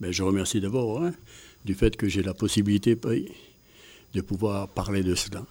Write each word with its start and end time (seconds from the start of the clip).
ben, 0.00 0.12
je 0.12 0.22
remercie 0.22 0.60
d'abord 0.60 1.02
hein, 1.02 1.12
du 1.64 1.74
fait 1.74 1.96
que 1.96 2.08
j'ai 2.08 2.22
la 2.22 2.34
possibilité 2.34 2.96
de 4.14 4.20
pouvoir 4.20 4.68
parler 4.68 5.02
de 5.02 5.14
cela. 5.14 5.44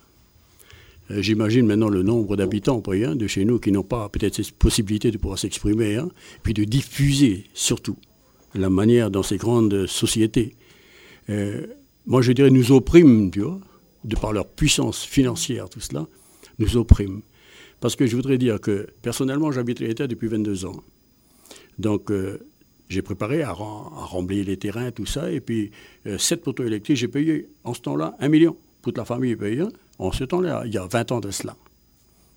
Euh, 1.11 1.21
j'imagine 1.21 1.65
maintenant 1.65 1.89
le 1.89 2.03
nombre 2.03 2.35
d'habitants 2.35 2.81
hein, 2.87 3.15
de 3.15 3.27
chez 3.27 3.45
nous 3.45 3.59
qui 3.59 3.71
n'ont 3.71 3.83
pas 3.83 4.09
peut-être 4.09 4.35
cette 4.35 4.51
possibilité 4.51 5.11
de 5.11 5.17
pouvoir 5.17 5.39
s'exprimer, 5.39 5.95
hein, 5.95 6.09
puis 6.43 6.53
de 6.53 6.63
diffuser 6.63 7.45
surtout 7.53 7.97
la 8.55 8.69
manière 8.69 9.11
dans 9.11 9.23
ces 9.23 9.37
grandes 9.37 9.85
sociétés. 9.87 10.55
Euh, 11.29 11.67
moi, 12.05 12.21
je 12.21 12.31
dirais, 12.31 12.49
nous 12.49 12.71
oppriment, 12.71 13.29
tu 13.29 13.41
vois, 13.41 13.59
de 14.03 14.15
par 14.15 14.33
leur 14.33 14.47
puissance 14.47 15.03
financière, 15.03 15.69
tout 15.69 15.79
cela, 15.79 16.07
nous 16.57 16.77
oppriment. 16.77 17.21
Parce 17.79 17.95
que 17.95 18.07
je 18.07 18.15
voudrais 18.15 18.37
dire 18.37 18.59
que 18.59 18.87
personnellement, 19.01 19.51
j'habite 19.51 19.79
l'État 19.79 20.07
depuis 20.07 20.27
22 20.27 20.65
ans. 20.65 20.83
Donc, 21.77 22.11
euh, 22.11 22.39
j'ai 22.89 23.03
préparé 23.03 23.43
à, 23.43 23.53
rembler 23.53 24.43
les 24.43 24.57
terrains, 24.57 24.91
tout 24.91 25.05
ça. 25.05 25.31
Et 25.31 25.39
puis, 25.39 25.71
euh, 26.07 26.17
sept 26.17 26.43
poteaux 26.43 26.65
électriques, 26.65 26.97
j'ai 26.97 27.07
payé 27.07 27.47
en 27.63 27.73
ce 27.73 27.81
temps-là 27.81 28.15
un 28.19 28.27
million. 28.27 28.57
Toute 28.81 28.97
la 28.97 29.05
famille 29.05 29.35
payé 29.35 29.63
en 29.99 30.11
ce 30.11 30.23
temps-là, 30.23 30.63
il 30.65 30.73
y 30.73 30.77
a 30.77 30.87
20 30.87 31.11
ans 31.11 31.19
de 31.19 31.29
cela. 31.29 31.55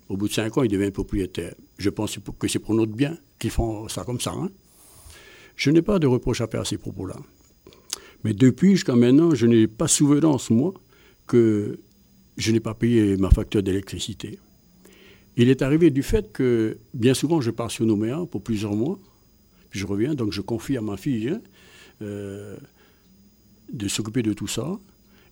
Au 0.09 0.17
bout 0.17 0.27
de 0.27 0.33
5 0.33 0.57
ans, 0.57 0.63
ils 0.63 0.69
deviennent 0.69 0.91
propriétaires. 0.91 1.55
Je 1.77 1.89
pense 1.89 2.19
que 2.37 2.47
c'est 2.47 2.59
pour 2.59 2.75
notre 2.75 2.91
bien 2.91 3.17
qu'ils 3.39 3.51
font 3.51 3.87
ça 3.87 4.03
comme 4.03 4.19
ça. 4.19 4.31
Hein. 4.31 4.49
Je 5.55 5.71
n'ai 5.71 5.81
pas 5.81 5.97
de 5.97 6.07
reproche 6.07 6.41
à 6.41 6.47
faire 6.47 6.61
à 6.61 6.65
ces 6.65 6.77
propos-là. 6.77 7.15
Mais 8.23 8.33
depuis 8.33 8.71
jusqu'à 8.71 8.95
maintenant, 8.95 9.33
je 9.33 9.47
n'ai 9.47 9.67
pas 9.67 9.87
souvenance, 9.87 10.49
moi, 10.49 10.73
que 11.25 11.79
je 12.37 12.51
n'ai 12.51 12.59
pas 12.59 12.73
payé 12.73 13.17
ma 13.17 13.29
facture 13.29 13.63
d'électricité. 13.63 14.39
Il 15.35 15.49
est 15.49 15.61
arrivé 15.61 15.89
du 15.89 16.03
fait 16.03 16.31
que 16.31 16.77
bien 16.93 17.13
souvent 17.13 17.41
je 17.41 17.49
pars 17.49 17.71
sur 17.71 17.85
Nouméa 17.85 18.23
pour 18.29 18.43
plusieurs 18.43 18.75
mois, 18.75 18.99
puis 19.73 19.79
je 19.79 19.87
reviens, 19.87 20.13
donc 20.13 20.31
je 20.31 20.41
confie 20.41 20.77
à 20.77 20.81
ma 20.81 20.97
fille 20.97 21.29
hein, 21.29 21.41
euh, 22.03 22.55
de 23.71 23.87
s'occuper 23.87 24.21
de 24.21 24.31
tout 24.31 24.45
ça. 24.45 24.77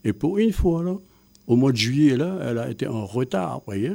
Et 0.04 0.14
pour 0.14 0.40
une 0.40 0.52
fois, 0.52 0.82
là, 0.82 0.98
au 1.46 1.56
mois 1.56 1.72
de 1.72 1.78
juillet, 1.78 2.18
là, 2.18 2.40
elle 2.42 2.58
a 2.58 2.72
été 2.72 2.88
en 2.88 3.06
retard, 3.06 3.62
voyez, 3.68 3.92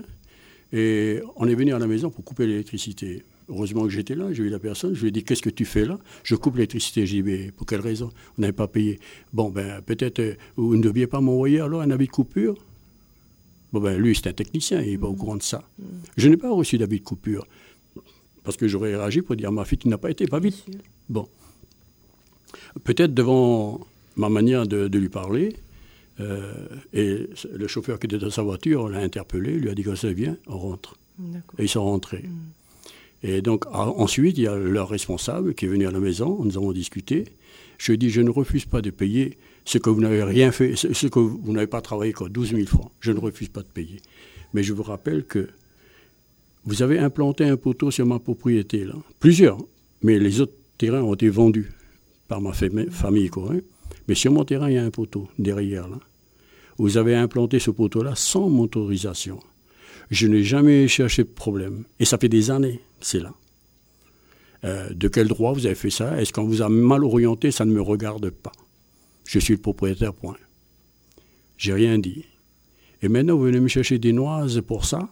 et 0.73 1.21
on 1.35 1.49
est 1.49 1.55
venu 1.57 1.75
à 1.75 1.81
la 1.81 1.89
maison 1.89 2.11
pour 2.11 2.25
couper 2.25 2.47
l'électricité. 2.47 3.25
Heureusement 3.49 3.83
que 3.83 3.89
j'étais 3.89 4.15
là, 4.15 4.33
j'ai 4.33 4.45
vu 4.45 4.49
la 4.49 4.61
personne, 4.61 4.95
je 4.95 5.01
lui 5.01 5.09
ai 5.09 5.11
dit 5.11 5.25
Qu'est-ce 5.25 5.43
que 5.43 5.51
tu 5.51 5.65
fais 5.65 5.85
là? 5.85 5.99
Je 6.23 6.37
coupe 6.37 6.55
l'électricité. 6.55 7.07
J'ai 7.07 7.23
dit 7.23 7.51
Pour 7.51 7.67
quelle 7.67 7.81
raison? 7.81 8.13
Vous 8.37 8.41
n'avez 8.41 8.53
pas 8.53 8.69
payé. 8.69 9.01
Bon, 9.33 9.51
ben, 9.51 9.83
peut-être 9.83 10.21
euh, 10.21 10.35
vous 10.55 10.77
ne 10.77 10.83
deviez 10.83 11.09
pas 11.09 11.21
m'envoyer 11.21 11.59
alors 11.59 11.81
un 11.81 11.91
avis 11.91 12.07
de 12.07 12.13
coupure? 12.13 12.55
Bon, 13.73 13.81
ben, 13.81 13.99
lui, 13.99 14.15
c'est 14.15 14.29
un 14.29 14.33
technicien, 14.33 14.81
il 14.81 14.93
n'est 14.93 14.99
pas 14.99 15.09
au 15.09 15.13
mm. 15.13 15.17
courant 15.17 15.37
de 15.37 15.43
ça. 15.43 15.65
Je 16.17 16.29
n'ai 16.29 16.37
pas 16.37 16.53
reçu 16.53 16.79
d'avis 16.79 17.01
de 17.01 17.05
coupure. 17.05 17.49
Parce 18.47 18.57
que 18.57 18.69
j'aurais 18.69 18.95
réagi 18.95 19.23
pour 19.23 19.35
dire 19.35 19.51
Ma 19.51 19.65
fille, 19.65 19.77
tu 19.77 19.89
n'as 19.89 19.99
pas 19.99 20.09
été, 20.09 20.27
pas 20.29 20.39
vite. 20.39 20.65
Bon. 21.09 21.27
Peut-être 22.85 23.13
devant 23.13 23.81
ma 24.15 24.29
manière 24.29 24.69
de, 24.69 24.87
lui 24.97 25.09
parler, 25.09 25.57
euh, 26.21 26.55
et 26.93 27.29
le 27.53 27.67
chauffeur 27.67 27.99
qui 27.99 28.07
était 28.07 28.19
dans 28.19 28.31
sa 28.31 28.43
voiture 28.43 28.89
l'a 28.89 29.01
interpellé, 29.01 29.53
lui 29.53 29.69
a 29.69 29.75
dit 29.75 29.83
que 29.83 29.97
ça 29.97 30.13
vient, 30.13 30.37
on 30.47 30.59
rentre. 30.59 30.97
Et 31.59 31.65
ils 31.65 31.69
sont 31.69 31.83
rentrés. 31.83 32.23
Mm. 32.23 33.29
Et 33.29 33.43
donc, 33.43 33.65
ensuite, 33.73 34.39
il 34.39 34.45
y 34.45 34.47
a 34.47 34.55
leur 34.55 34.89
responsable 34.89 35.55
qui 35.55 35.65
est 35.65 35.69
venu 35.69 35.87
à 35.89 35.91
la 35.91 35.99
maison, 35.99 36.39
nous 36.45 36.57
avons 36.57 36.73
discuté. 36.73 37.25
Je 37.79 37.87
lui 37.87 37.95
ai 37.95 37.99
dit, 37.99 38.11
je 38.11 38.21
ne 38.21 38.31
refuse 38.31 38.65
pas 38.65 38.81
de 38.81 38.91
payer 38.91 39.39
ce 39.65 39.79
que 39.79 39.91
vous 39.91 40.01
n'avez 40.01 40.23
rien 40.23 40.53
fait, 40.53 40.77
ce 40.77 41.07
que 41.09 41.19
vous 41.19 41.53
n'avez 41.53 41.67
pas 41.67 41.81
travaillé, 41.81 42.13
quoi, 42.13 42.29
12 42.29 42.51
000 42.51 42.67
francs. 42.67 42.93
Je 43.01 43.11
ne 43.11 43.19
refuse 43.19 43.49
pas 43.49 43.63
de 43.63 43.69
payer. 43.69 44.01
Mais 44.55 44.63
je 44.63 44.73
vous 44.73 44.85
rappelle 44.85 45.25
que 45.25 45.49
vous 46.67 46.83
avez 46.83 46.99
implanté 46.99 47.45
un 47.45 47.57
poteau 47.57 47.91
sur 47.91 48.05
ma 48.07 48.19
propriété, 48.19 48.85
là. 48.85 48.95
Plusieurs. 49.21 49.59
Mais 50.03 50.19
les 50.19 50.41
autres 50.41 50.55
terrains 50.77 51.03
ont 51.03 51.15
été 51.15 51.29
vendus 51.29 51.73
par 52.29 52.41
ma 52.41 52.53
famille. 52.53 53.31
Mais 54.09 54.15
sur 54.15 54.33
mon 54.33 54.45
terrain, 54.45 54.69
il 54.69 54.75
y 54.75 54.79
a 54.79 54.85
un 54.85 54.91
poteau 54.91 55.29
derrière, 55.39 55.89
là. 55.89 55.99
Vous 56.79 56.99
avez 56.99 57.15
implanté 57.15 57.59
ce 57.59 57.71
poteau-là 57.71 58.15
sans 58.17 58.51
mon 58.51 58.65
autorisation. 58.65 59.41
Je 60.11 60.27
n'ai 60.27 60.43
jamais 60.43 60.87
cherché 60.89 61.23
de 61.23 61.29
problème. 61.29 61.85
Et 61.99 62.05
ça 62.05 62.19
fait 62.19 62.29
des 62.29 62.51
années, 62.51 62.81
c'est 63.01 63.21
là. 63.21 63.33
Euh, 64.65 64.91
de 64.93 65.09
quel 65.09 65.29
droit 65.29 65.53
vous 65.53 65.67
avez 65.67 65.75
fait 65.75 65.91
ça? 65.91 66.21
Est-ce 66.21 66.33
qu'on 66.33 66.45
vous 66.45 66.63
a 66.63 66.69
mal 66.69 67.05
orienté? 67.05 67.51
Ça 67.51 67.65
ne 67.65 67.73
me 67.73 67.81
regarde 67.81 68.31
pas. 68.31 68.53
Je 69.25 69.39
suis 69.39 69.55
le 69.55 69.61
propriétaire, 69.61 70.13
point. 70.13 70.37
J'ai 71.57 71.73
rien 71.73 71.99
dit. 71.99 72.25
Et 73.03 73.09
maintenant, 73.09 73.37
vous 73.37 73.45
venez 73.45 73.61
me 73.61 73.69
chercher 73.69 73.99
des 73.99 74.13
noises 74.13 74.61
pour 74.67 74.85
ça? 74.85 75.09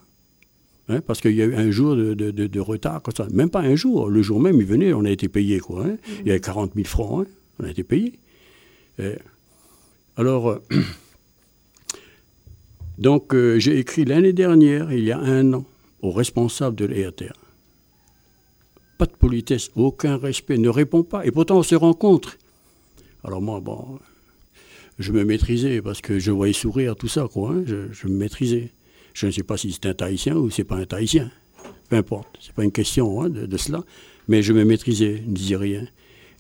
Hein, 0.89 1.01
Parce 1.01 1.21
qu'il 1.21 1.35
y 1.35 1.43
a 1.43 1.45
eu 1.45 1.55
un 1.55 1.71
jour 1.71 1.97
de, 1.97 2.61
retard, 2.61 3.03
comme 3.03 3.15
ça. 3.15 3.27
Même 3.33 3.51
pas 3.51 3.61
un 3.61 3.77
jour. 3.77 4.09
Le 4.09 4.23
jour 4.23 4.41
même, 4.41 4.61
il 4.61 4.67
venait, 4.67 4.93
on 4.93 5.05
a 5.05 5.11
été 5.11 5.29
payé, 5.29 5.61
quoi. 5.61 5.87
Hein. 5.87 5.97
Il 6.21 6.27
y 6.27 6.31
avait 6.31 6.41
40 6.41 6.73
000 6.75 6.87
francs, 6.87 7.27
hein. 7.27 7.31
on 7.61 7.65
a 7.65 7.71
été 7.71 7.83
payé. 7.85 8.15
alors. 10.17 10.51
Euh, 10.51 10.63
donc 12.99 13.35
euh, 13.35 13.59
j'ai 13.59 13.79
écrit 13.79 14.05
l'année 14.05 14.33
dernière, 14.33 14.93
il 14.93 15.05
y 15.05 15.13
a 15.13 15.19
un 15.19 15.53
an, 15.53 15.65
au 16.01 16.13
responsable 16.13 16.77
de 16.77 16.85
l'ERTR. 16.85 17.35
Pas 18.99 19.07
de 19.07 19.13
politesse, 19.13 19.71
aucun 19.75 20.17
respect, 20.17 20.59
ne 20.59 20.69
répond 20.69 21.03
pas. 21.03 21.27
Et 21.27 21.33
pourtant 21.33 21.59
on 21.59 21.63
se 21.65 21.75
rencontre. 21.75 22.37
Alors 23.25 23.41
moi, 23.41 23.61
bon, 23.61 23.99
je 24.99 25.13
me 25.13 25.25
maîtrisais 25.25 25.83
parce 25.83 26.01
que 26.01 26.19
je 26.19 26.31
voyais 26.31 26.53
sourire, 26.53 26.95
tout 26.95 27.09
ça, 27.09 27.27
quoi. 27.31 27.55
Je, 27.65 28.07
me 28.07 28.15
maîtrisais. 28.15 28.71
Je 29.15 29.27
ne 29.27 29.31
sais 29.31 29.45
pas 29.45 29.57
si 29.57 29.73
c'est 29.73 29.87
un 29.87 29.95
Tahitien 29.95 30.37
ou 30.37 30.51
c'est 30.51 30.65
pas 30.65 30.77
un 30.77 30.85
Tahitien. 30.85 31.31
Peu 31.89 31.97
importe, 31.97 32.37
c'est 32.41 32.53
pas 32.53 32.65
une 32.65 32.73
question 32.73 33.23
hein, 33.23 33.31
de, 33.31 33.57
cela. 33.57 33.83
Mais 34.27 34.43
je 34.43 34.53
me 34.53 34.65
maîtrisais, 34.65 35.23
je 35.25 35.31
ne 35.31 35.35
disais 35.35 35.57
rien. 35.57 35.87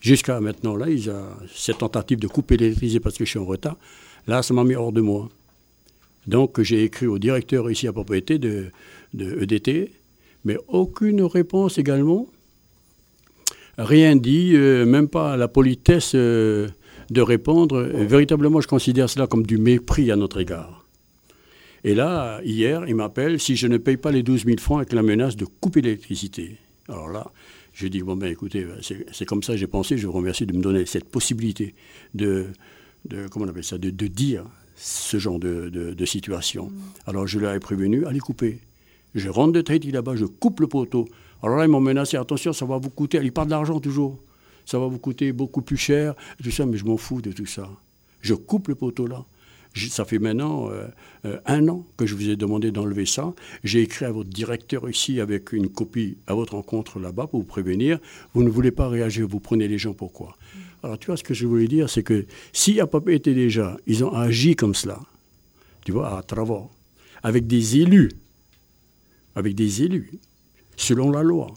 Jusqu'à 0.00 0.40
maintenant, 0.40 0.76
là, 0.76 0.86
cette 1.54 1.78
tentative 1.78 2.18
de 2.18 2.26
couper 2.26 2.56
l'électricité 2.56 3.00
parce 3.00 3.16
que 3.16 3.24
je 3.24 3.30
suis 3.30 3.38
en 3.38 3.44
retard. 3.44 3.76
Là, 4.26 4.42
ça 4.42 4.52
m'a 4.52 4.64
mis 4.64 4.74
hors 4.74 4.92
de 4.92 5.00
moi. 5.00 5.30
Donc 6.26 6.60
j'ai 6.62 6.82
écrit 6.82 7.06
au 7.06 7.18
directeur 7.18 7.70
ici 7.70 7.86
à 7.86 7.92
propriété 7.92 8.38
de, 8.38 8.70
EDT, 9.14 9.92
mais 10.44 10.56
aucune 10.68 11.22
réponse 11.22 11.78
également. 11.78 12.26
Rien 13.78 14.16
dit, 14.16 14.52
euh, 14.54 14.84
même 14.84 15.08
pas 15.08 15.36
la 15.36 15.48
politesse 15.48 16.12
euh, 16.14 16.68
de 17.10 17.20
répondre. 17.20 17.82
Véritablement, 17.82 18.60
je 18.60 18.68
considère 18.68 19.10
cela 19.10 19.26
comme 19.26 19.44
du 19.44 19.58
mépris 19.58 20.10
à 20.10 20.16
notre 20.16 20.40
égard. 20.40 20.83
Et 21.84 21.94
là, 21.94 22.40
hier, 22.42 22.84
il 22.88 22.94
m'appelle 22.94 23.38
si 23.38 23.56
je 23.56 23.66
ne 23.66 23.76
paye 23.76 23.98
pas 23.98 24.10
les 24.10 24.22
12 24.22 24.46
000 24.46 24.56
francs 24.58 24.78
avec 24.78 24.92
la 24.92 25.02
menace 25.02 25.36
de 25.36 25.44
couper 25.44 25.82
l'électricité. 25.82 26.56
Alors 26.88 27.08
là, 27.08 27.30
je 27.74 27.86
dis, 27.88 28.02
bon 28.02 28.16
ben 28.16 28.30
écoutez, 28.30 28.66
c'est 29.12 29.26
comme 29.26 29.42
ça 29.42 29.56
j'ai 29.56 29.66
pensé, 29.66 29.98
je 29.98 30.06
vous 30.06 30.12
remercie 30.12 30.46
de 30.46 30.56
me 30.56 30.62
donner 30.62 30.86
cette 30.86 31.08
possibilité 31.08 31.74
de, 32.14 32.46
de 33.04 33.28
comment 33.28 33.44
on 33.44 33.48
appelle 33.48 33.64
ça, 33.64 33.78
de, 33.78 33.90
de 33.90 34.06
dire 34.06 34.44
ce 34.76 35.18
genre 35.18 35.38
de, 35.38 36.04
situation. 36.04 36.66
Mm. 36.66 36.80
Alors 37.06 37.26
je 37.26 37.38
ai 37.38 37.60
prévenu, 37.60 38.06
allez 38.06 38.20
couper. 38.20 38.60
Je 39.14 39.28
rentre 39.28 39.52
de 39.52 39.60
Tahiti 39.60 39.90
là-bas, 39.90 40.16
je 40.16 40.24
coupe 40.24 40.60
le 40.60 40.66
poteau. 40.66 41.06
Alors 41.42 41.58
là, 41.58 41.64
ils 41.64 41.70
m'ont 41.70 41.80
menacé, 41.80 42.16
attention, 42.16 42.52
ça 42.52 42.64
va 42.64 42.78
vous 42.78 42.90
coûter, 42.90 43.20
ils 43.22 43.32
parlent 43.32 43.48
d'argent 43.48 43.78
toujours, 43.78 44.18
ça 44.64 44.78
va 44.78 44.86
vous 44.86 44.98
coûter 44.98 45.32
beaucoup 45.32 45.62
plus 45.62 45.76
cher, 45.76 46.14
tout 46.42 46.50
ça, 46.50 46.64
mais 46.64 46.78
je 46.78 46.84
m'en 46.84 46.96
fous 46.96 47.20
de 47.20 47.30
tout 47.30 47.46
ça. 47.46 47.68
Je 48.20 48.34
coupe 48.34 48.68
le 48.68 48.74
poteau 48.74 49.06
là. 49.06 49.24
Ça 49.74 50.04
fait 50.04 50.18
maintenant 50.18 50.70
euh, 50.70 50.86
euh, 51.24 51.38
un 51.46 51.68
an 51.68 51.84
que 51.96 52.06
je 52.06 52.14
vous 52.14 52.28
ai 52.28 52.36
demandé 52.36 52.70
d'enlever 52.70 53.06
ça. 53.06 53.34
J'ai 53.64 53.82
écrit 53.82 54.04
à 54.04 54.12
votre 54.12 54.30
directeur 54.30 54.88
ici 54.88 55.20
avec 55.20 55.52
une 55.52 55.68
copie 55.68 56.16
à 56.26 56.34
votre 56.34 56.54
rencontre 56.54 56.98
là-bas 56.98 57.26
pour 57.26 57.40
vous 57.40 57.46
prévenir. 57.46 57.98
Vous 58.34 58.42
ne 58.42 58.50
voulez 58.50 58.70
pas 58.70 58.88
réagir, 58.88 59.26
vous 59.26 59.40
prenez 59.40 59.68
les 59.68 59.78
gens 59.78 59.92
pourquoi? 59.92 60.36
Alors 60.82 60.98
tu 60.98 61.06
vois, 61.06 61.16
ce 61.16 61.24
que 61.24 61.34
je 61.34 61.46
voulais 61.46 61.66
dire, 61.66 61.88
c'est 61.88 62.02
que 62.02 62.26
si 62.52 62.78
a 62.80 62.86
pas 62.86 63.00
été 63.08 63.34
déjà, 63.34 63.76
ils 63.86 64.04
ont 64.04 64.12
agi 64.12 64.54
comme 64.54 64.74
cela, 64.74 65.00
tu 65.84 65.92
vois, 65.92 66.18
à 66.18 66.22
travers, 66.22 66.68
avec 67.22 67.46
des 67.46 67.78
élus, 67.78 68.12
avec 69.34 69.54
des 69.54 69.82
élus, 69.82 70.12
selon 70.76 71.10
la 71.10 71.22
loi, 71.22 71.52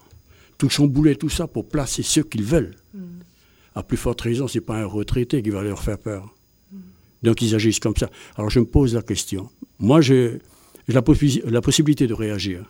tout 0.57 0.69
chambouler 0.69 1.15
tout 1.15 1.29
ça 1.29 1.45
pour 1.45 1.67
placer 1.67 2.03
ceux 2.03 2.23
qu'ils 2.23 2.45
veulent. 2.45 2.75
Mm. 2.93 2.99
À 3.75 3.83
plus 3.83 3.97
forte 3.97 4.21
raison, 4.21 4.47
ce 4.47 4.57
n'est 4.57 4.65
pas 4.65 4.77
un 4.77 4.85
retraité 4.85 5.43
qui 5.43 5.49
va 5.49 5.61
leur 5.61 5.81
faire 5.83 5.99
peur. 5.99 6.33
Donc 7.23 7.41
ils 7.41 7.55
agissent 7.55 7.79
comme 7.79 7.95
ça. 7.95 8.09
Alors 8.35 8.49
je 8.49 8.59
me 8.59 8.65
pose 8.65 8.93
la 8.93 9.01
question. 9.01 9.49
Moi, 9.79 10.01
j'ai 10.01 10.39
la, 10.87 11.01
la 11.45 11.61
possibilité 11.61 12.07
de 12.07 12.13
réagir. 12.13 12.65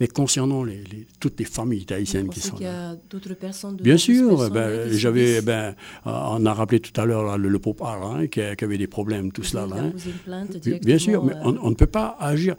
Mais 0.00 0.06
concernant 0.06 0.62
les, 0.62 0.84
toutes 1.18 1.40
les 1.40 1.44
familles 1.44 1.86
haïtiennes 1.90 2.28
qui 2.28 2.38
sont 2.40 2.54
qu'il 2.54 2.66
y 2.66 2.68
a 2.68 2.94
d'autres 3.10 3.34
personnes 3.34 3.76
Bien 3.76 3.96
sûr, 3.96 4.48
ben, 4.50 4.88
j'avais, 4.92 5.42
ben, 5.42 5.74
on 6.04 6.46
a 6.46 6.54
rappelé 6.54 6.78
tout 6.78 6.98
à 7.00 7.04
l'heure 7.04 7.36
le, 7.36 7.48
le 7.48 7.60
hein, 7.82 8.26
qui, 8.28 8.40
avait 8.40 8.78
des 8.78 8.86
problèmes, 8.86 9.32
tout 9.32 9.42
cela. 9.42 9.66
Là, 9.66 9.76
hein. 9.76 10.46
Bien 10.82 10.98
sûr, 10.98 11.24
mais 11.24 11.34
on, 11.42 11.56
on, 11.62 11.70
ne 11.70 11.74
peut 11.74 11.86
pas 11.86 12.16
agir. 12.20 12.54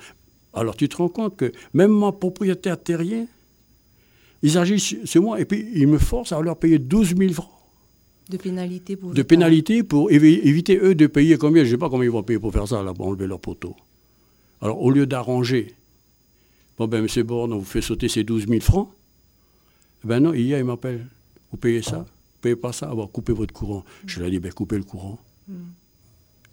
Alors 0.54 0.76
tu 0.76 0.90
te 0.90 0.98
rends 0.98 1.08
compte 1.08 1.38
que 1.38 1.52
même 1.74 1.92
mon 1.92 2.12
propriétaire 2.12 2.82
terrien, 2.82 3.26
ils 4.42 4.58
agissent 4.58 4.96
sur 5.06 5.22
moi 5.22 5.40
et 5.40 5.46
puis 5.46 5.66
ils 5.76 5.88
me 5.88 5.98
forcent 5.98 6.34
à 6.34 6.42
leur 6.42 6.58
payer 6.58 6.78
12 6.78 7.16
000 7.16 7.34
francs. 7.34 7.59
De 8.30 8.38
pénalité 8.38 8.96
pour 8.96 9.14
De 9.14 9.22
pénalité 9.24 9.84
pour 9.84 10.12
éviter 10.12 10.78
eux 10.78 10.94
de 10.96 11.08
payer 11.08 11.38
combien? 11.38 11.64
Je 11.64 11.70
ne 11.70 11.74
sais 11.74 11.78
pas 11.80 11.90
combien 11.90 12.06
ils 12.06 12.12
vont 12.12 12.24
payer 12.24 12.40
pour 12.40 12.54
faire 12.54 12.68
ça, 12.68 12.84
là, 12.84 12.94
pour 12.94 13.08
enlever 13.08 13.28
leur 13.28 13.40
poteau. 13.40 13.76
Alors 14.62 14.82
au 14.82 14.92
lieu 14.92 15.06
d'arranger 15.06 15.74
Bon, 16.78 16.88
ben, 16.88 17.06
M. 17.06 17.24
Borne, 17.24 17.52
on 17.52 17.58
vous 17.60 17.66
fait 17.66 17.82
sauter 17.82 18.08
ces 18.08 18.24
12 18.24 18.48
000 18.48 18.62
francs. 18.62 18.90
Ben 20.06 20.22
non, 20.22 20.34
hier, 20.34 20.60
il 20.60 20.64
m'appelle. 20.64 21.06
Vous 21.52 21.58
payez 21.58 21.82
ça? 21.82 22.06
Pouvez 22.40 22.56
pas 22.56 22.72
ça, 22.72 22.90
avoir 22.90 23.10
coupé 23.10 23.34
votre 23.34 23.54
courant. 23.54 23.84
Je 24.06 24.20
lui 24.20 24.28
ai 24.28 24.32
dit, 24.32 24.40
ben, 24.40 24.54
coupez 24.54 24.78
le 24.78 24.84
courant. 24.84 25.20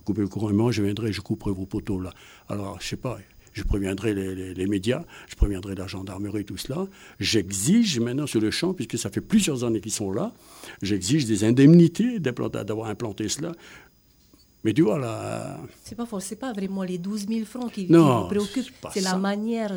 Coupez 0.05 0.23
le 0.23 0.28
courant. 0.28 0.50
Et 0.50 0.52
moi, 0.52 0.73
je 0.73 0.82
viendrai, 0.82 1.12
je 1.12 1.20
couperai 1.20 1.52
vos 1.52 1.67
poteaux 1.67 2.00
là. 2.00 2.12
Alors, 2.49 2.81
je 2.81 2.88
sais 2.88 2.96
pas, 2.96 3.19
je 3.56 3.62
préviendrai 3.62 4.12
les, 4.14 4.67
médias, 4.67 5.03
je 5.29 5.35
préviendrai 5.35 5.75
la 5.75 5.87
gendarmerie, 5.87 6.44
tout 6.44 6.58
cela. 6.58 6.87
J'exige 7.19 7.99
maintenant 8.00 8.26
sur 8.26 8.41
le 8.41 8.50
champ, 8.50 8.75
puisque 8.75 8.99
ça 8.99 9.08
fait 9.08 9.23
plusieurs 9.23 9.64
années 9.64 9.81
qu'ils 9.81 9.93
sont 9.93 10.12
là, 10.12 10.35
j'exige 10.82 11.25
des 11.25 11.43
indemnités 11.43 12.20
d'avoir 12.20 12.88
implanté 12.88 13.31
cela. 13.31 13.53
Mais 14.62 14.75
tu 14.75 14.82
vois 14.82 14.99
là. 14.99 15.58
C'est 15.82 15.94
pas 15.94 16.06
pas 16.06 16.53
vraiment 16.53 16.82
les 16.82 16.99
12 16.99 17.29
000 17.29 17.44
francs 17.47 17.73
qui, 17.73 17.87
vous 17.87 18.26
préoccupent, 18.29 18.75
c'est 18.93 19.00
la 19.00 19.17
manière 19.17 19.73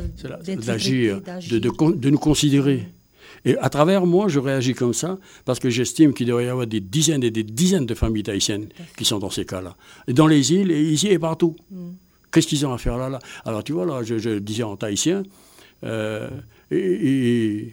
d'agir, 0.66 1.22
de, 1.22 1.58
de, 1.58 2.10
nous 2.10 2.18
considérer. 2.18 2.86
Et 3.46 3.56
à 3.56 3.70
travers 3.70 4.04
moi, 4.04 4.28
je 4.28 4.40
réagis 4.40 4.74
comme 4.74 4.92
ça 4.92 5.18
parce 5.46 5.58
que 5.58 5.70
j'estime 5.70 6.12
qu'il 6.12 6.26
devrait 6.26 6.44
y 6.44 6.48
avoir 6.48 6.66
des 6.66 6.80
dizaines 6.80 7.24
et 7.24 7.30
des 7.30 7.44
dizaines 7.44 7.86
de 7.86 7.94
familles 7.94 8.24
tahitiennes 8.24 8.68
qui 8.98 9.06
sont 9.06 9.18
dans 9.18 9.30
ces 9.30 9.46
cas-là. 9.46 9.74
Dans 10.08 10.26
les 10.26 10.52
îles, 10.52 10.70
et 10.70 10.82
ici 10.82 11.08
et 11.08 11.18
partout. 11.18 11.56
Mm. 11.70 11.89
Qu'est-ce 12.32 12.46
qu'ils 12.46 12.66
ont 12.66 12.72
à 12.72 12.78
faire 12.78 12.96
là, 12.96 13.08
là? 13.08 13.18
Alors 13.44 13.64
tu 13.64 13.72
vois, 13.72 13.86
là, 13.86 14.02
je, 14.02 14.38
disais 14.38 14.62
en 14.62 14.76
tahitien, 14.76 15.22
euh, 15.84 16.28
et, 16.70 17.72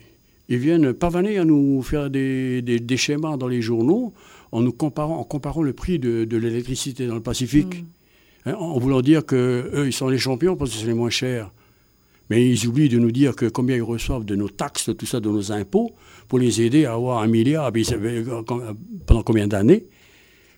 ils 0.50 0.58
viennent 0.58 0.94
pavaner 0.94 1.38
à 1.38 1.46
nous 1.46 1.82
faire 1.82 2.10
des, 2.10 2.84
schémas 2.96 3.38
dans 3.38 3.48
les 3.48 3.62
journaux 3.62 4.14
en 4.52 4.62
nous 4.62 4.72
comparant, 4.72 5.18
en 5.18 5.24
comparant 5.24 5.62
le 5.62 5.74
prix 5.74 6.00
de, 6.00 6.38
l'électricité 6.38 7.06
dans 7.08 7.16
le 7.16 7.22
Pacifique. 7.22 7.82
Mm. 7.82 7.86
Hein, 8.50 8.54
en 8.54 8.80
voulant 8.80 9.02
dire 9.02 9.26
qu'eux, 9.26 9.84
ils 9.86 9.94
sont 9.94 10.08
les 10.08 10.18
champions 10.18 10.56
parce 10.56 10.72
que 10.72 10.78
c'est 10.78 10.86
les 10.86 10.94
moins 10.94 11.10
chers. 11.10 11.52
Mais 12.30 12.50
ils 12.50 12.68
oublient 12.68 12.90
de 12.90 13.00
nous 13.00 13.12
dire 13.12 13.36
que 13.36 13.46
combien 13.46 13.76
ils 13.76 13.84
reçoivent 13.84 14.26
de 14.26 14.36
nos 14.36 14.50
taxes, 14.50 14.90
tout 14.98 15.06
ça, 15.06 15.20
de 15.20 15.30
nos 15.30 15.52
impôts, 15.52 15.92
pour 16.28 16.40
les 16.40 16.62
aider 16.62 16.86
à 16.86 16.94
avoir 16.94 17.22
un 17.22 17.28
milliard 17.28 17.72
pendant 19.06 19.24
combien 19.24 19.48
d'années 19.48 19.86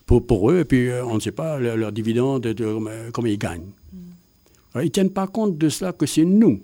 pour, 0.10 0.26
pour, 0.26 0.50
eux, 0.50 0.62
et 0.62 0.66
puis 0.66 0.88
euh, 0.88 1.06
on 1.06 1.14
ne 1.16 1.20
sait 1.20 1.32
pas 1.32 1.60
leur, 1.60 1.78
leur 1.78 1.92
dividende, 1.92 2.42
de, 2.42 3.12
combien 3.12 3.32
ils 3.32 3.38
gagnent. 3.38 3.70
ils 4.74 4.82
ne 4.82 4.88
tiennent 4.88 5.12
pas 5.12 5.28
compte 5.28 5.56
de 5.60 5.70
cela, 5.70 5.94
que 5.94 6.08
c'est 6.08 6.26
nous 6.26 6.62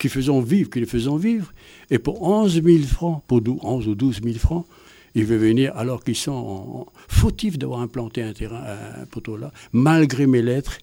qui 0.00 0.08
faisons 0.08 0.40
vivre, 0.40 0.68
qui 0.68 0.80
les 0.80 0.86
faisons 0.86 1.16
vivre, 1.16 1.52
et 1.92 2.00
pour 2.00 2.20
11 2.22 2.60
000 2.60 2.78
francs, 2.82 3.22
pour 3.28 3.40
11 3.62 3.86
ou 3.86 3.94
12 3.94 4.20
000 4.24 4.38
francs, 4.38 4.66
ils 5.14 5.24
veulent 5.24 5.38
venir 5.38 5.76
alors 5.76 6.02
qu'ils 6.02 6.16
sont 6.16 6.88
fautifs 7.06 7.56
d'avoir 7.56 7.82
implanté 7.82 8.20
un 8.20 8.32
terrain, 8.32 8.64
un 9.00 9.06
poteau 9.06 9.36
là, 9.36 9.52
malgré 9.72 10.26
mes 10.26 10.42
lettres, 10.42 10.78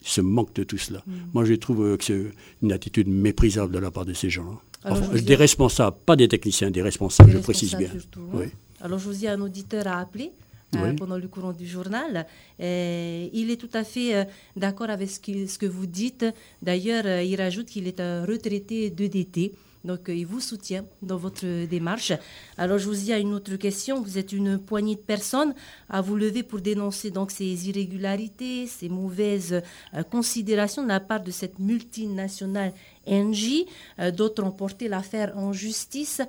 se 0.00 0.22
moquent 0.22 0.54
de 0.54 0.64
tout 0.64 0.78
cela. 0.78 1.02
Mm. 1.06 1.12
Moi, 1.34 1.44
je 1.44 1.52
trouve 1.52 1.98
que 1.98 2.04
c'est 2.04 2.24
une 2.62 2.72
attitude 2.72 3.08
méprisable 3.08 3.74
de 3.74 3.78
la 3.78 3.90
part 3.90 4.06
de 4.06 4.14
ces 4.14 4.30
gens-là. 4.30 5.20
des 5.20 5.34
responsables, 5.34 5.98
pas 6.06 6.16
des 6.16 6.28
techniciens, 6.28 6.70
des 6.70 6.80
responsables, 6.80 7.30
je 7.30 7.38
précise 7.38 7.74
bien. 7.74 7.90
Hein. 7.90 8.46
Alors, 8.80 8.98
je 8.98 9.04
vous 9.04 9.12
dis 9.12 9.28
un 9.28 9.40
auditeur 9.42 9.86
à 9.86 9.98
appeler. 9.98 10.32
Euh, 10.76 10.92
pendant 10.92 11.16
le 11.16 11.28
courant 11.28 11.52
du 11.52 11.66
journal. 11.66 12.26
il 12.58 13.50
est 13.50 13.58
tout 13.58 13.70
à 13.72 13.84
fait 13.84 14.14
euh, 14.14 14.24
d'accord 14.54 14.90
avec 14.90 15.08
ce 15.08 15.58
que, 15.58 15.66
vous 15.66 15.86
dites. 15.86 16.26
D'ailleurs, 16.60 17.04
euh, 17.06 17.22
il 17.22 17.40
rajoute 17.40 17.66
qu'il 17.66 17.86
est 17.86 18.00
un 18.00 18.26
retraité 18.26 18.90
d'EDT. 18.90 19.52
Donc, 19.88 20.10
euh, 20.10 20.14
il 20.14 20.26
vous 20.26 20.40
soutient 20.40 20.84
dans 21.00 21.16
votre 21.16 21.46
démarche. 21.64 22.12
Alors, 22.58 22.76
je 22.76 22.86
vous 22.86 22.94
dis 22.94 23.10
à 23.10 23.18
une 23.18 23.32
autre 23.32 23.56
question. 23.56 24.02
Vous 24.02 24.18
êtes 24.18 24.32
une 24.32 24.58
poignée 24.58 24.96
de 24.96 25.00
personnes 25.00 25.54
à 25.88 26.02
vous 26.02 26.14
lever 26.14 26.42
pour 26.42 26.60
dénoncer 26.60 27.10
donc 27.10 27.30
ces 27.30 27.70
irrégularités, 27.70 28.66
ces 28.66 28.90
mauvaises 28.90 29.62
euh, 29.94 30.02
considérations 30.02 30.82
de 30.82 30.88
la 30.88 31.00
part 31.00 31.22
de 31.22 31.30
cette 31.30 31.58
multinationale 31.58 32.74
NJ. 33.06 33.64
Euh, 33.98 34.10
d'autres 34.10 34.42
ont 34.44 34.50
porté 34.50 34.88
l'affaire 34.88 35.32
en 35.38 35.54
justice. 35.54 36.20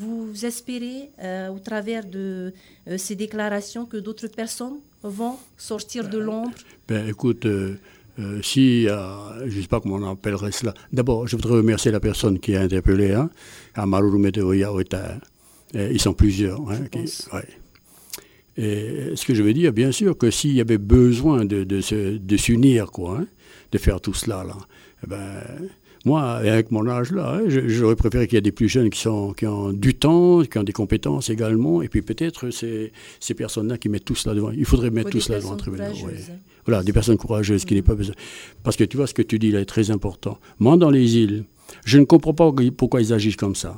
vous 0.00 0.44
espérez, 0.44 1.10
au 1.54 1.60
travers 1.60 2.04
de 2.04 2.52
ces 2.96 3.14
déclarations, 3.14 3.86
que 3.86 3.98
d'autres 3.98 4.26
personnes 4.42 4.78
vont 5.02 5.36
sortir 5.56 6.08
de 6.08 6.18
l'ombre? 6.18 6.56
ben, 6.88 7.06
Écoute, 7.06 7.46
euh, 8.20 8.42
si, 8.42 8.84
je 8.84 9.56
ne 9.56 9.62
sais 9.62 9.68
pas 9.68 9.80
comment 9.80 9.96
on 9.96 10.12
appellerait 10.12 10.52
cela. 10.52 10.74
D'abord, 10.92 11.26
je 11.26 11.36
voudrais 11.36 11.54
remercier 11.54 11.90
la 11.90 12.00
personne 12.00 12.38
qui 12.38 12.54
a 12.54 12.60
interpellé, 12.60 13.12
hein, 13.12 13.30
Amaru 13.74 14.18
Meteoya 14.18 14.70
Ils 15.74 16.00
sont 16.00 16.14
plusieurs. 16.14 16.60
Hein, 16.70 16.86
Et 18.56 19.12
ce 19.14 19.24
que 19.24 19.34
je 19.34 19.42
veux 19.42 19.52
dire, 19.52 19.72
bien 19.72 19.92
sûr, 19.92 20.18
que 20.18 20.30
s'il 20.30 20.52
y 20.52 20.60
avait 20.60 20.78
besoin 20.78 21.44
de, 21.44 21.64
de, 21.64 22.36
s'unir, 22.36 22.90
quoi, 22.90 23.18
hein, 23.20 23.26
de 23.72 23.78
faire 23.78 24.00
tout 24.00 24.14
cela, 24.14 24.44
là, 24.44 24.56
eh 25.04 25.06
ben, 25.06 25.42
moi, 26.04 26.22
avec 26.32 26.70
mon 26.70 26.86
âge 26.88 27.12
là, 27.12 27.34
hein, 27.34 27.42
j'aurais 27.46 27.96
préféré 27.96 28.26
qu'il 28.26 28.36
y 28.36 28.38
ait 28.38 28.42
des 28.42 28.52
plus 28.52 28.68
jeunes 28.68 28.88
qui, 28.88 29.00
sont, 29.00 29.32
qui 29.32 29.46
ont 29.46 29.72
du 29.72 29.94
temps, 29.94 30.42
qui 30.42 30.58
ont 30.58 30.62
des 30.62 30.72
compétences 30.72 31.28
également, 31.28 31.82
et 31.82 31.88
puis 31.88 32.00
peut-être 32.00 32.50
ces, 32.50 32.92
ces 33.18 33.34
personnes-là 33.34 33.76
qui 33.76 33.88
mettent 33.88 34.06
tout 34.06 34.14
cela 34.14 34.34
devant. 34.34 34.50
Il 34.50 34.64
faudrait 34.64 34.90
mettre 34.90 35.10
tout 35.10 35.20
cela 35.20 35.38
devant 35.38 35.52
le 35.52 35.58
tribunal. 35.58 35.92
Voilà, 36.66 36.82
des 36.82 36.92
personnes 36.92 37.16
courageuses 37.16 37.64
qui 37.64 37.74
n'est 37.74 37.82
pas 37.82 37.94
besoin. 37.94 38.14
Parce 38.62 38.76
que 38.76 38.84
tu 38.84 38.96
vois 38.96 39.06
ce 39.06 39.14
que 39.14 39.22
tu 39.22 39.38
dis 39.38 39.50
là 39.50 39.60
est 39.60 39.66
très 39.66 39.90
important. 39.90 40.38
Moi, 40.58 40.76
dans 40.76 40.90
les 40.90 41.16
îles, 41.16 41.44
je 41.84 41.98
ne 41.98 42.04
comprends 42.04 42.34
pas 42.34 42.50
pourquoi 42.76 43.00
ils 43.00 43.12
agissent 43.12 43.36
comme 43.36 43.54
ça. 43.54 43.76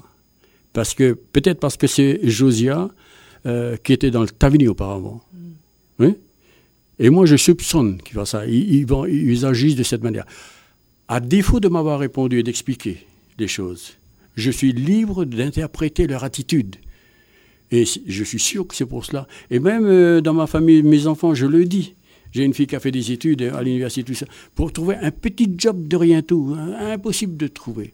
Parce 0.73 0.95
que 0.95 1.13
peut-être 1.13 1.61
parce 1.61 1.77
que 1.77 1.87
c'est 1.87 2.21
Josia 2.23 2.89
euh, 3.47 3.77
qui 3.77 3.93
était 3.93 4.11
dans 4.11 4.23
le 4.23 4.29
Tavini 4.29 4.69
auparavant. 4.69 5.21
Mm. 5.33 5.39
Oui 5.99 6.17
et 6.99 7.11
moi, 7.11 7.27
je 7.27 7.37
soupçonne 7.37 8.01
qu'ils 8.01 8.15
font 8.15 8.25
ça. 8.25 8.47
Ils, 8.47 8.87
vont, 8.87 9.07
ils 9.07 9.45
agissent 9.45 9.75
de 9.75 9.83
cette 9.83 10.05
manière. 10.05 10.25
À 11.09 11.21
défaut 11.21 11.61
de 11.61 11.69
m'avoir 11.69 11.99
répondu 11.99 12.39
et 12.39 12.43
d'expliquer 12.43 13.07
des 13.39 13.49
choses, 13.49 13.95
je 14.37 14.51
suis 14.51 14.73
libre 14.73 15.25
d'interpréter 15.25 16.07
leur 16.07 16.25
attitude. 16.25 16.77
Et 17.71 17.85
je 17.85 18.25
suis 18.25 18.39
sûr 18.39 18.67
que 18.67 18.75
c'est 18.75 18.87
pour 18.87 19.05
cela. 19.05 19.27
Et 19.51 19.59
même 19.59 19.87
euh, 19.87 20.21
dans 20.21 20.35
ma 20.35 20.47
famille, 20.47 20.83
mes 20.83 21.07
enfants, 21.07 21.35
je 21.35 21.47
le 21.47 21.65
dis. 21.65 21.95
J'ai 22.33 22.45
une 22.45 22.55
fille 22.55 22.67
qui 22.67 22.77
a 22.77 22.81
fait 22.81 22.91
des 22.91 23.13
études 23.13 23.43
à 23.43 23.63
l'université, 23.63 24.05
tout 24.05 24.15
ça. 24.15 24.27
Pour 24.55 24.73
trouver 24.73 24.97
un 24.97 25.11
petit 25.11 25.53
job 25.57 25.89
de 25.89 25.97
rien 25.97 26.23
tout, 26.23 26.55
hein, 26.57 26.93
impossible 26.93 27.37
de 27.37 27.47
trouver. 27.47 27.93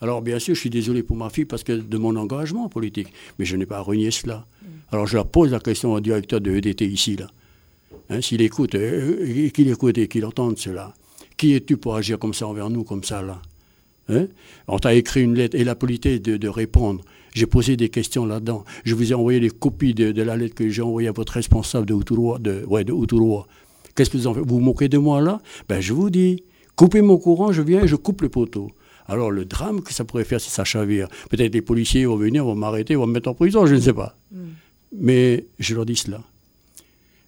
Alors, 0.00 0.22
bien 0.22 0.38
sûr, 0.38 0.54
je 0.54 0.60
suis 0.60 0.70
désolé 0.70 1.02
pour 1.02 1.16
ma 1.16 1.28
fille 1.28 1.44
parce 1.44 1.64
que 1.64 1.72
de 1.72 1.98
mon 1.98 2.16
engagement 2.16 2.68
politique, 2.68 3.08
mais 3.38 3.44
je 3.44 3.56
n'ai 3.56 3.66
pas 3.66 3.80
renié 3.80 4.10
cela. 4.10 4.46
Alors, 4.92 5.06
je 5.06 5.16
leur 5.16 5.26
pose 5.26 5.52
la 5.52 5.60
question 5.60 5.92
au 5.92 6.00
directeur 6.00 6.40
de 6.40 6.50
EDT 6.50 6.86
ici, 6.86 7.16
là. 7.16 7.28
Hein, 8.10 8.22
s'il 8.22 8.40
écoute, 8.40 8.74
euh, 8.74 9.16
euh, 9.20 9.48
qu'il 9.50 9.68
écoute 9.68 9.98
et 9.98 10.08
qu'il 10.08 10.24
entende 10.24 10.56
cela. 10.56 10.94
Qui 11.38 11.54
es-tu 11.54 11.76
pour 11.76 11.94
agir 11.94 12.18
comme 12.18 12.34
ça 12.34 12.48
envers 12.48 12.68
nous, 12.68 12.82
comme 12.82 13.04
ça, 13.04 13.22
là 13.22 13.40
hein 14.08 14.26
On 14.66 14.78
t'a 14.78 14.92
écrit 14.94 15.22
une 15.22 15.34
lettre 15.34 15.56
et 15.56 15.62
la 15.62 15.76
politesse 15.76 16.20
de, 16.20 16.48
répondre. 16.48 17.02
J'ai 17.32 17.46
posé 17.46 17.76
des 17.76 17.88
questions 17.88 18.26
là-dedans. 18.26 18.64
Je 18.84 18.94
vous 18.94 19.12
ai 19.12 19.14
envoyé 19.14 19.38
des 19.38 19.50
copies 19.50 19.94
de, 19.94 20.20
la 20.20 20.36
lettre 20.36 20.56
que 20.56 20.68
j'ai 20.68 20.82
envoyée 20.82 21.08
à 21.08 21.12
votre 21.12 21.34
responsable 21.34 21.86
de 21.86 21.94
Uturua. 21.94 22.38
De, 22.38 22.64
ouais, 22.66 22.82
de 22.82 22.92
Qu'est-ce 23.94 24.10
que 24.10 24.16
vous 24.16 24.26
en 24.26 24.34
faites? 24.34 24.44
Vous 24.44 24.56
vous 24.56 24.60
moquez 24.60 24.88
de 24.88 24.98
moi 24.98 25.20
là 25.20 25.40
Ben 25.68 25.80
je 25.80 25.92
vous 25.92 26.10
dis, 26.10 26.42
coupez 26.74 27.02
mon 27.02 27.18
courant, 27.18 27.52
je 27.52 27.62
viens 27.62 27.84
et 27.84 27.88
je 27.88 27.96
coupe 27.96 28.22
le 28.22 28.28
poteau. 28.28 28.72
Alors 29.06 29.30
le 29.30 29.44
drame 29.44 29.80
que 29.80 29.94
ça 29.94 30.04
pourrait 30.04 30.24
faire 30.24 30.40
si 30.40 30.50
ça 30.50 30.64
chavire, 30.64 31.08
peut-être 31.30 31.54
les 31.54 31.62
policiers 31.62 32.04
vont 32.04 32.16
venir, 32.16 32.44
vont 32.44 32.56
m'arrêter, 32.56 32.96
vont 32.96 33.06
me 33.06 33.12
mettre 33.12 33.28
en 33.28 33.34
prison, 33.34 33.64
je 33.64 33.76
ne 33.76 33.80
sais 33.80 33.92
pas. 33.92 34.16
Mm. 34.32 34.38
Mais 34.98 35.46
je 35.60 35.74
leur 35.74 35.86
dis 35.86 35.96
cela. 35.96 36.20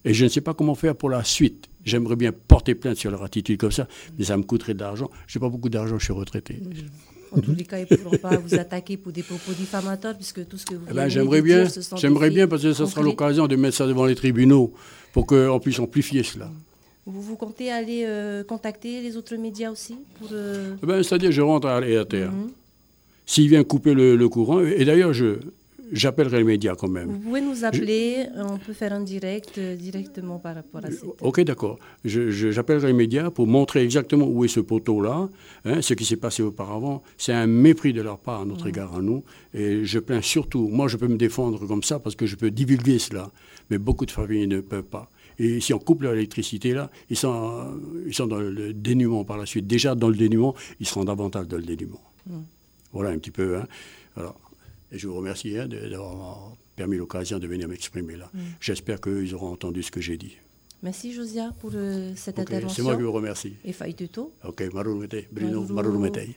Et 0.05 0.15
je 0.15 0.25
ne 0.25 0.29
sais 0.29 0.41
pas 0.41 0.55
comment 0.55 0.75
faire 0.75 0.97
pour 0.97 1.11
la 1.11 1.23
suite. 1.23 1.70
J'aimerais 1.85 2.17
bien 2.17 2.33
porter 2.33 2.75
plainte 2.75 2.97
sur 2.97 3.11
leur 3.11 3.23
attitude 3.23 3.59
comme 3.59 3.71
ça, 3.71 3.89
mais 4.19 4.25
ça 4.25 4.37
me 4.37 4.43
coûterait 4.43 4.75
de 4.75 4.81
l'argent. 4.81 5.11
Je 5.27 5.39
n'ai 5.39 5.41
pas 5.41 5.49
beaucoup 5.49 5.69
d'argent, 5.69 5.99
je 5.99 6.05
suis 6.05 6.13
retraité. 6.13 6.61
En 7.33 7.41
tous 7.41 7.55
les 7.55 7.65
cas, 7.65 7.79
ils 7.79 7.87
ne 7.89 7.97
pourront 7.97 8.19
pas 8.19 8.37
vous 8.37 8.55
attaquer 8.55 8.97
pour 8.97 9.13
des 9.13 9.23
propos 9.23 9.53
diffamatoires, 9.53 10.15
puisque 10.17 10.47
tout 10.49 10.59
ce 10.59 10.67
que 10.67 10.75
vous 10.75 10.85
eh 10.91 10.95
ben, 10.95 11.09
J'aimerais 11.09 11.43
bien, 11.43 11.65
j'aimerais 11.97 12.31
bien, 12.31 12.49
parce 12.49 12.63
que 12.63 12.73
ce 12.73 12.87
sera 12.87 13.03
l'occasion 13.03 13.47
de 13.47 13.57
mettre 13.57 13.77
ça 13.77 13.87
devant 13.87 14.05
les 14.05 14.15
tribunaux 14.15 14.73
pour 15.13 15.27
qu'on 15.27 15.61
puisse 15.61 15.79
amplifier 15.79 16.23
cela. 16.23 16.51
Vous, 17.07 17.23
vous 17.23 17.37
comptez 17.37 17.71
aller 17.71 18.05
euh, 18.05 18.45
contacter 18.45 19.01
les 19.01 19.17
autres 19.17 19.35
médias 19.37 19.71
aussi 19.71 19.97
pour, 20.19 20.29
euh, 20.33 20.75
eh 20.83 20.87
ben, 20.87 21.03
C'est-à-dire, 21.03 21.33
je 21.33 21.41
rentre 21.41 21.69
à 21.69 21.81
la 21.81 22.05
terre. 22.05 22.33
Mhm. 22.33 22.51
S'il 23.27 23.49
vient 23.49 23.63
couper 23.63 23.95
le 23.95 24.29
courant, 24.29 24.61
et 24.61 24.85
d'ailleurs, 24.85 25.13
je, 25.13 25.39
j'appellerai 25.93 26.39
les 26.39 26.45
médias 26.45 26.75
quand 26.75 26.89
même. 26.89 27.09
Vous 27.09 27.19
pouvez 27.19 27.41
nous 27.41 27.65
appeler, 27.65 28.27
on 28.37 28.59
peut 28.59 28.73
faire 28.73 28.93
un 28.93 29.01
direct 29.01 29.59
euh, 29.59 29.77
directement 29.77 30.39
par 30.39 30.55
rapport 30.55 30.85
à 30.85 30.91
ça. 30.91 31.07
Ok, 31.21 31.41
d'accord. 31.43 31.79
J'appellerai 32.05 32.89
les 32.89 32.93
médias 32.93 33.31
pour 33.31 33.47
montrer 33.47 33.83
exactement 33.83 34.27
où 34.27 34.45
est 34.45 34.49
ce 34.49 34.61
poteau-là, 34.61 35.29
hein, 35.65 35.83
ce 35.83 35.95
qui 35.95 36.05
s'est 36.05 36.17
passé 36.17 36.43
auparavant. 36.43 37.03
C'est 37.19 37.33
un 37.33 37.47
mépris 37.47 37.93
de 37.93 38.03
leur 38.03 38.19
part 38.19 38.43
à 38.43 38.45
notre 38.45 38.67
égard 38.67 38.95
à 38.95 39.01
nous. 39.01 39.23
Et 39.55 39.85
je 39.85 39.99
plains 39.99 40.23
surtout, 40.23 40.69
moi 40.69 40.89
je 40.89 40.97
peux 40.97 41.09
me 41.09 41.17
défendre 41.17 41.67
comme 41.67 41.83
ça 41.83 41.99
parce 41.99 42.15
que 42.15 42.27
je 42.27 42.37
peux 42.37 42.51
divulguer 42.51 42.99
cela, 42.99 43.31
mais 43.71 43.79
beaucoup 43.79 44.07
de 44.07 44.11
familles 44.11 44.47
ne 44.47 44.61
peuvent 44.61 44.83
pas. 44.83 45.11
Et 45.39 45.61
si 45.61 45.73
on 45.73 45.79
coupe 45.79 46.03
l'électricité 46.03 46.73
là, 46.73 46.91
ils 47.09 47.17
sont, 47.17 47.79
ils 48.07 48.15
sont 48.15 48.27
dans 48.27 48.39
le 48.39 48.73
dénuement 48.75 49.25
par 49.25 49.39
la 49.39 49.47
suite. 49.47 49.67
Déjà 49.67 49.95
dans 49.95 50.09
le 50.09 50.17
dénuement, 50.17 50.55
ils 50.81 50.87
seront 50.87 51.05
davantage 51.05 51.49
dans 51.49 51.57
le 51.57 51.63
dénuement. 51.63 52.01
Mm. 52.27 52.41
Voilà 52.93 53.11
un 53.11 53.19
petit 53.19 53.31
peu. 53.31 53.57
Hein. 53.57 53.67
Alors, 54.17 54.39
et 54.93 54.99
je 54.99 55.09
vous 55.09 55.15
remercie 55.15 55.57
hein, 55.59 55.69
d'avoir 55.69 56.53
permis 56.77 56.97
l'occasion 56.97 57.39
de 57.39 57.47
venir 57.47 57.69
m'exprimer 57.69 58.17
là. 58.17 58.31
Mm. 58.33 58.39
J'espère 58.61 59.01
qu'ils 59.01 59.35
auront 59.35 59.53
entendu 59.53 59.83
ce 59.83 59.91
que 59.91 60.01
j'ai 60.01 60.17
dit. 60.17 60.37
Merci 60.83 61.13
Josia 61.13 61.53
pour 61.61 61.73
euh, 61.75 62.13
cette 62.17 62.39
intervention. 62.39 62.75
C'est 62.75 62.83
moi 62.83 62.97
qui 62.97 63.03
vous 63.03 63.13
remercie. 63.13 63.55
Et 63.65 63.73
Faïtuto. 63.73 64.33
Ok, 64.45 64.63
Marulumete, 64.73 65.27
Bruno 65.31 65.63
Marulumete. 65.65 66.31